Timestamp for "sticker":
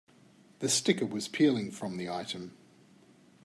0.67-1.05